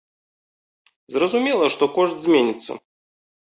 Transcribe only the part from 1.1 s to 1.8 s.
Зразумела,